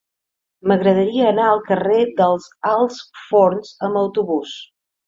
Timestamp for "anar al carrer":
1.33-2.01